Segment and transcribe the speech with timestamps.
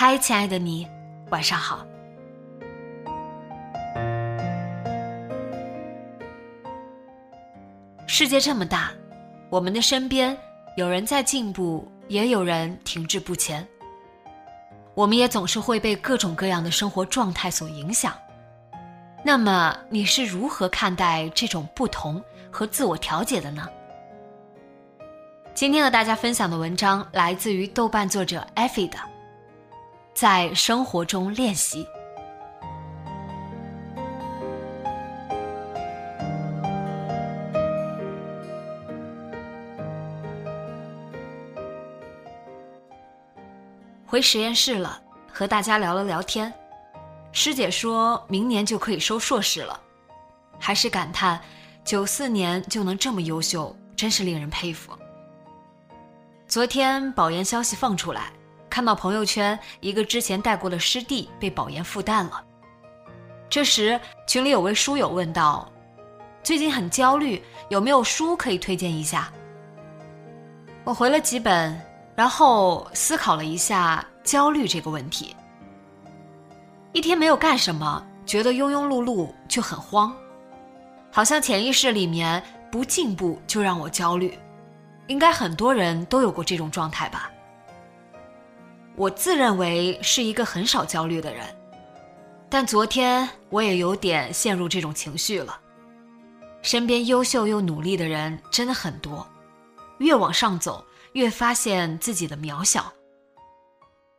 [0.00, 0.86] 嗨，亲爱的你，
[1.30, 1.84] 晚上好。
[8.06, 8.92] 世界这么大，
[9.50, 10.38] 我们的身边
[10.76, 13.66] 有人在进步，也有人停滞不前。
[14.94, 18.14] 我们也总是会被各种各样的生活状态所影响。
[19.24, 23.68] 那么，你是如何看待这种不同和自我调节的呢？
[25.54, 28.96] 今天和大家分享的文章来自于豆瓣作者艾菲的。
[30.20, 31.86] 在生活中练习。
[44.04, 45.00] 回实验室了，
[45.32, 46.52] 和大家聊了聊天。
[47.30, 49.80] 师姐说明年就可以收硕士了，
[50.58, 51.40] 还是感叹
[51.84, 54.90] 九四年就能这么优秀，真是令人佩服。
[56.48, 58.32] 昨天保研消息放出来。
[58.68, 62.44] 看到朋友圈，一个之前带过的师弟被保研复旦了。
[63.48, 65.70] 这时群里有位书友问道
[66.44, 69.32] ：“最近很焦虑，有没有书可以推荐一下？”
[70.84, 71.80] 我回了几本，
[72.14, 75.34] 然后思考了一下焦虑这个问题。
[76.92, 80.14] 一天没有干什么，觉得庸庸碌碌就很慌，
[81.10, 84.38] 好像潜意识里面不进步就让我焦虑。
[85.06, 87.30] 应该很多人都有过这种状态吧。
[88.98, 91.46] 我自认为是一个很少焦虑的人，
[92.50, 95.60] 但昨天我也有点陷入这种情绪了。
[96.62, 99.24] 身边优秀又努力的人真的很多，
[99.98, 102.92] 越往上走，越发现自己的渺小。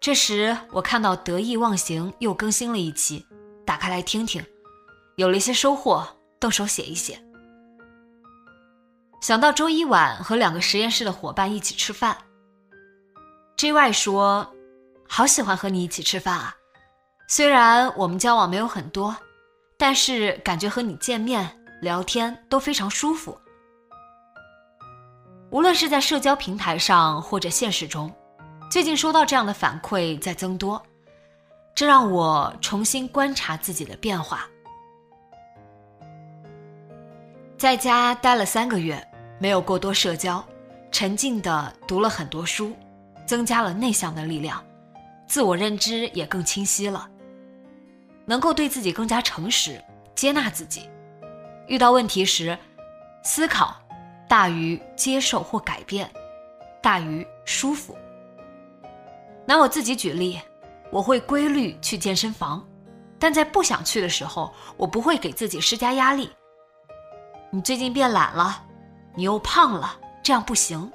[0.00, 3.24] 这时我看到得意忘形又更新了一期，
[3.64, 4.44] 打开来听听，
[5.14, 6.04] 有了一些收获，
[6.40, 7.16] 动手写一写。
[9.22, 12.18] 想到周一晚和两个实验室的伙伴一起吃饭
[13.56, 14.50] ，JY 说。
[15.16, 16.56] 好喜欢和你一起吃饭啊！
[17.28, 19.16] 虽然我们交往没有很多，
[19.78, 21.48] 但是感觉和你见面
[21.80, 23.38] 聊天都非常舒服。
[25.50, 28.12] 无论是在社交平台上或者现实中，
[28.68, 30.82] 最近收到这样的反馈在增多，
[31.76, 34.44] 这让我重新观察自己的变化。
[37.56, 39.00] 在家待了三个月，
[39.38, 40.44] 没有过多社交，
[40.90, 42.74] 沉静的读了很多书，
[43.28, 44.60] 增加了内向的力量。
[45.34, 47.10] 自我认知也更清晰了，
[48.24, 49.82] 能够对自己更加诚实，
[50.14, 50.88] 接纳自己。
[51.66, 52.56] 遇到问题时，
[53.24, 53.74] 思考
[54.28, 56.08] 大于接受或改变，
[56.80, 57.98] 大于舒服。
[59.44, 60.40] 拿我自己举例，
[60.92, 62.64] 我会规律去健身房，
[63.18, 66.30] 但在不想去的时候，我不会给自己施加压力。
[67.50, 68.64] 你最近变懒了，
[69.16, 70.88] 你又胖了，这样不行。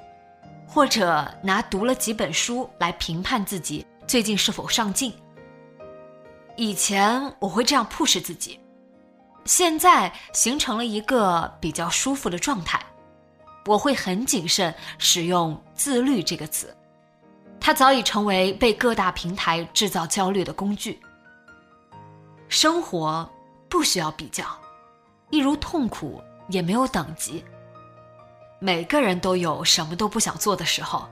[0.66, 3.86] 或者拿读了几本书来评判自己。
[4.10, 5.14] 最近是否上进？
[6.56, 8.58] 以前我会这样 push 自己，
[9.44, 12.84] 现在形成了一个比较舒服的状态。
[13.66, 16.76] 我会很谨慎使用“自律”这个词，
[17.60, 21.00] 它早已成为被各大平台制造焦虑的工具。
[22.48, 23.30] 生活
[23.68, 24.44] 不需要比较，
[25.30, 27.44] 一如痛苦也没有等级。
[28.58, 31.08] 每个人都有什么都不想做的时候，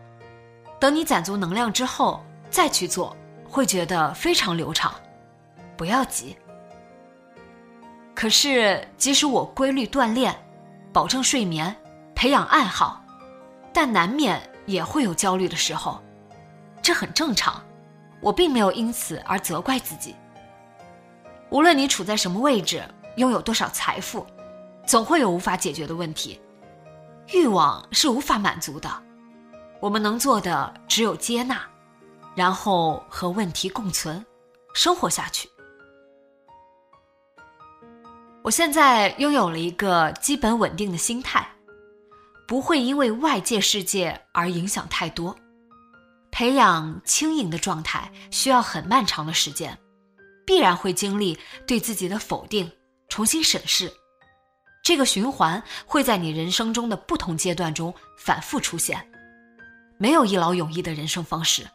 [0.81, 2.25] 等你攒足能量之后。
[2.50, 3.17] 再去做，
[3.49, 4.95] 会觉得非常流畅，
[5.77, 6.37] 不要急。
[8.15, 10.35] 可是，即使我规律锻炼，
[10.93, 11.75] 保证睡眠，
[12.15, 13.05] 培养爱好，
[13.73, 16.03] 但难免也会有焦虑的时候，
[16.83, 17.62] 这很正常。
[18.21, 20.17] 我并没有因此而责怪自己，
[21.50, 22.83] 无论你处在什么位置，
[23.15, 24.27] 拥有多少财富，
[24.85, 26.41] 总会有无法解决的问题。
[27.33, 28.91] 欲望是无法满足的，
[29.81, 31.62] 我们能做的只有接纳，
[32.38, 34.25] 然后和问题共存，
[34.73, 35.50] 生活下去。
[38.44, 41.44] 我现在拥有了一个基本稳定的心态，
[42.46, 45.35] 不会因为外界世界而影响太多。
[46.31, 49.76] 培养轻盈的状态需要很漫长的时间，
[50.46, 51.37] 必然会经历
[51.67, 52.70] 对自己的否定、
[53.08, 53.93] 重新审视。
[54.85, 59.05] 这个循环会在你人生中的不同阶段中反复出现，
[59.99, 61.67] 没有一劳永逸的人生方式。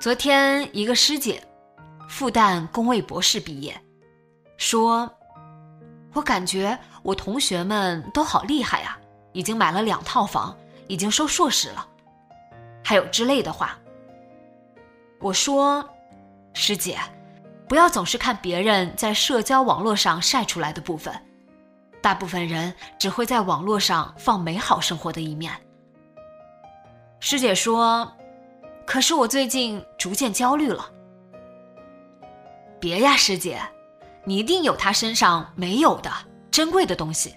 [0.00, 1.42] 昨天一个师姐，
[2.08, 3.78] 复旦工卫博士毕业，
[4.56, 5.14] 说
[6.14, 8.98] ：“我感觉我同学们都好厉害呀，
[9.32, 10.56] 已经买了两套房，
[10.88, 11.86] 已经收硕士了，
[12.82, 13.78] 还有之类的话。”
[15.20, 15.86] 我说
[16.54, 16.98] ：“师姐。”
[17.68, 21.14] 不要总是看别人在社交网络上晒出来的部分，
[22.00, 25.52] 大部分人只会在网络上放美好生活的一面。
[27.20, 28.10] 师姐说
[28.90, 30.90] ：“可是我最近逐渐焦虑了。”
[32.80, 33.62] 别呀，师姐，
[34.24, 36.10] 你一定有他身上没有的
[36.50, 37.36] 珍贵的东西，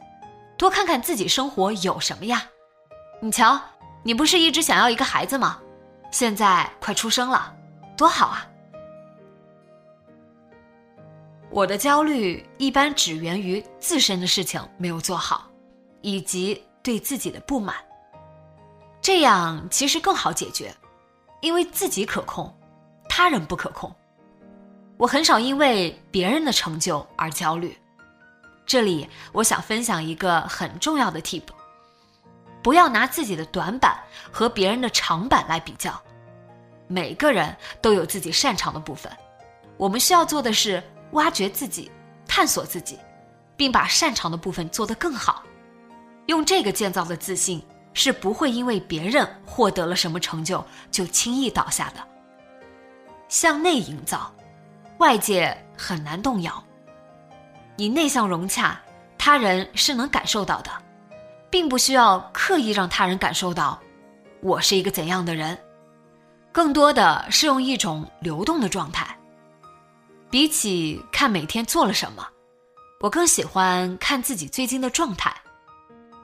[0.57, 2.43] 多看看自己生活有什么呀。
[3.21, 3.61] 你瞧，
[4.01, 5.59] 你不是一直想要一个孩子吗？
[6.09, 7.55] 现在快出生了，
[7.95, 8.47] 多好啊！
[11.51, 15.47] 我的焦虑一般只源于自身的事情没有做好，
[16.01, 17.75] 以及对自己的不满。
[18.99, 20.73] 这样其实更好解决，
[21.43, 22.51] 因为自己可控，
[23.09, 23.93] 他人不可控。
[24.95, 27.77] 我很少因为别人的成就而焦虑。
[28.65, 31.43] 这里我想分享一个很重要的 tip：
[32.61, 33.99] 不要拿自己的短板
[34.31, 36.01] 和别人的长板来比较。
[36.87, 39.11] 每个人都有自己擅长的部分，
[39.75, 40.81] 我们需要做的是。
[41.11, 41.91] 挖掘自己，
[42.27, 42.97] 探索自己，
[43.55, 45.43] 并把擅长的部分做得更好。
[46.25, 47.63] 用这个建造的自信，
[47.93, 52.03] 是不会因为别人获得了什么成就就轻易倒下的。
[53.29, 54.33] 向内营造，
[54.99, 56.63] 外界很难动摇。
[57.75, 58.79] 你内向融洽，
[59.17, 60.69] 他人是能感受到的，
[61.49, 63.79] 并不需要刻意让他人感受到
[64.41, 65.57] 我是一个怎样的人，
[66.51, 69.17] 更多的是用一种流动的状态。
[70.29, 72.27] 比起看每天做了什么，
[72.99, 75.33] 我更喜欢看自己最近的状态，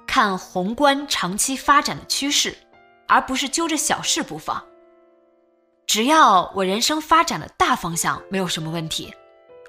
[0.10, 2.58] 看宏观长期发展的趋势，
[3.08, 4.66] 而不是揪着小事不放。
[5.86, 9.14] 只要我人生发展的大方向没有什么问题，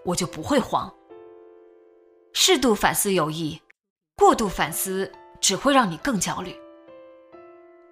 [0.02, 0.90] 我就不会慌。
[2.32, 3.60] 适度反思有益，
[4.16, 6.56] 过度反思只会让你更焦虑。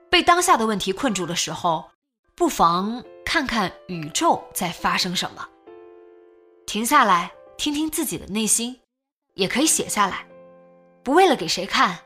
[0.08, 1.90] 被当下的问题困住的时候，
[2.34, 5.46] 不妨看看宇宙在发生什么。
[6.66, 8.80] 停下来，听听自己的内心，
[9.34, 10.26] 也可以写下来，
[11.02, 11.98] 不为了给谁看，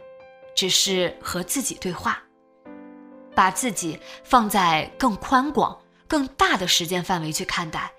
[0.55, 2.23] 只是和自己对话，
[3.35, 7.91] 把自己放在更宽广、更大的时间范围去看待。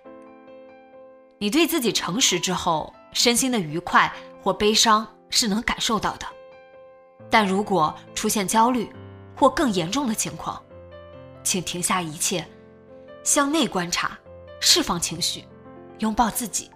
[1.39, 6.25] 你对自己诚实之后，身心的愉快或悲伤是能感受到的。
[7.29, 8.89] 但如果出现焦虑
[9.35, 10.61] 或更严重的情况，
[11.43, 12.47] 请停下一切，
[13.23, 14.17] 向内观察，
[14.59, 15.45] 释放情绪。
[15.99, 16.69] 拥抱自己，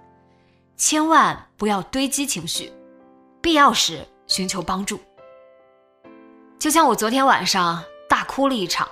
[0.78, 2.72] 千万不要堆积情绪，
[3.42, 5.00] 必要时寻求帮助。
[6.60, 8.88] 就像我昨天晚上大哭了一场，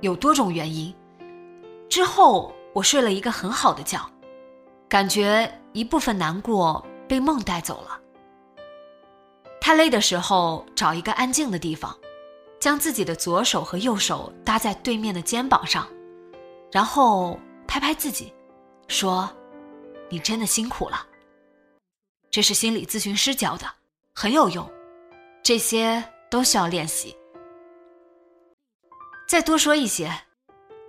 [0.00, 0.94] 有多种原因。
[1.88, 3.98] 之后我睡了一个很好的觉，
[4.88, 7.98] 感觉一部分难过被梦带走了。
[9.60, 11.96] 太累的时候，找一个安静的地方，
[12.60, 15.88] 将自己的左手和右手搭在对面的肩膀上，
[16.70, 18.32] 然后拍拍自己，
[18.88, 19.28] 说。
[20.10, 21.06] 你真的辛苦了。
[22.30, 23.64] 这是心理咨询师教的，
[24.14, 24.70] 很有用。
[25.42, 27.14] 这些都需要练习。
[29.28, 30.10] 再多说一些，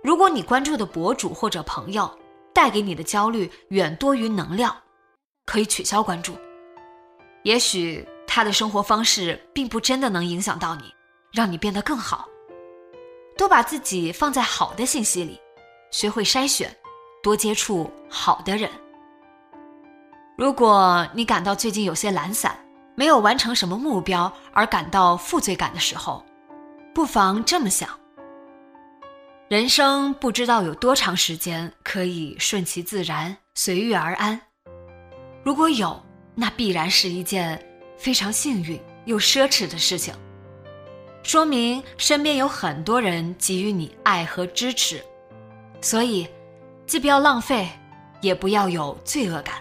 [0.02, 2.10] 如果你关注的博主或者朋友
[2.54, 4.74] 带给你的焦虑远多于能量，
[5.44, 6.34] 可以取消关注。
[7.42, 10.84] 也许他的生活方式并不真的能影响到你，
[11.30, 12.26] 让你变得更好。
[13.36, 15.38] 多把自己放在好的信息里，
[15.90, 16.74] 学会筛选，
[17.22, 18.70] 多接触好的人。
[20.38, 22.58] 如果你感到最近有些懒散，
[22.94, 26.24] 没有完成什么目标而感到负罪感的时候，
[26.94, 27.88] 不妨这么想：
[29.48, 34.40] 人生不知道有多长时间可以顺其自然、随遇而安。
[35.42, 36.00] 如果有，
[36.34, 37.60] 那必然是一件
[37.98, 40.14] 非常幸运又奢侈的事情，
[41.22, 45.02] 说明身边有很多人给予你爱和支持。
[45.80, 46.28] 所以，
[46.86, 47.68] 既不要浪费。
[48.20, 49.56] 也不要有罪恶感。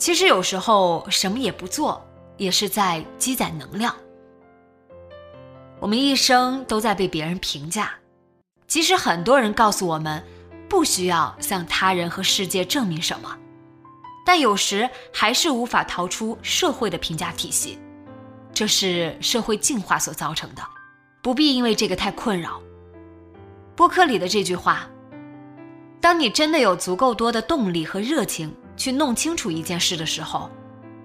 [0.00, 2.02] 其实有时候什么也不做，
[2.38, 3.94] 也是在积攒能量。
[5.78, 7.92] 我们一生都在被别人评价，
[8.66, 10.24] 即使很多人告诉我们
[10.70, 13.36] 不需要向他人和世界证明什么，
[14.24, 17.78] 但有时还是无法逃出社会的评价体系，
[18.54, 20.62] 这是社会进化所造成的，
[21.22, 22.58] 不必因为这个太困扰。
[23.76, 24.88] 播客里的这句话
[26.00, 30.48] ：“当你真的有足够多的动力和热情去弄清楚一件事的时候，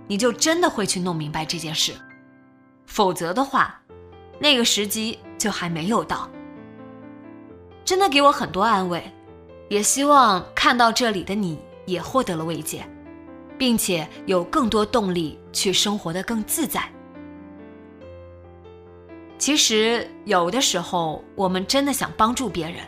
[0.08, 1.92] 你就真的会去弄明白这件事，
[2.86, 3.78] 否则的话。”
[4.40, 6.30] 那个时机就还没有到，
[7.84, 9.04] 真的给我很多安慰，
[9.70, 12.86] 也希望看到这里的你也获得了慰藉，
[13.58, 16.84] 并且有更多动力去生活的更自在。
[19.38, 22.84] 其实有的时候，我们真的想帮助别人，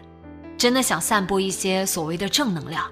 [0.57, 2.89] 真的想散播一些所谓的正能量，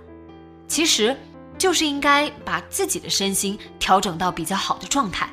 [0.66, 1.16] 其实
[1.58, 5.30] 就是应该把自己的身心调整到比较好的状态。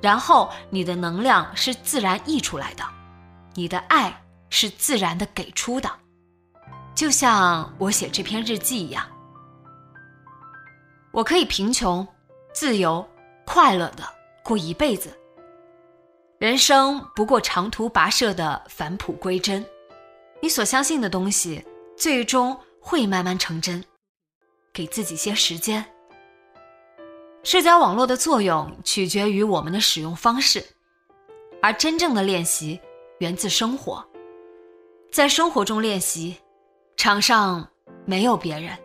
[0.00, 2.84] 然后你的能量是自然溢出来的，
[3.54, 5.90] 你的爱是自然的给出的，
[6.94, 9.06] 就像我写这篇日记一样。
[11.12, 12.06] 我可以贫穷、
[12.54, 13.06] 自由、
[13.44, 14.04] 快乐的
[14.42, 15.14] 过一辈子。
[16.38, 19.62] 人生不过长途跋涉的返璞归真，
[20.40, 21.62] 你所相信的东西
[21.98, 23.84] 最终会慢慢成真，
[24.72, 25.84] 给自己些时间。
[27.42, 30.64] 社交网络的作用取决于我们的使用方式，
[31.62, 32.78] 而真正的练习
[33.18, 34.04] 源自生活，
[35.10, 36.36] 在生活中练习，
[36.96, 37.66] 场上
[38.04, 38.76] 没有别人。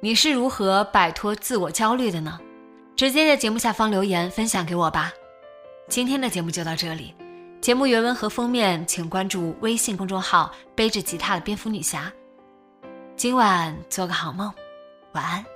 [0.00, 2.38] 你是如何摆脱自我焦虑的呢？
[2.94, 5.12] 直接在节目下方留言分享给我吧。
[5.88, 7.14] 今天的节目就到这里，
[7.62, 12.12] 节目原文和封面请关注微信公众号“背着吉他的蝙蝠女侠”。
[13.16, 14.52] 今晚做个好梦，
[15.12, 15.55] 晚安。